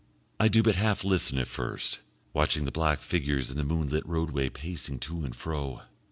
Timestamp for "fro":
5.35-5.83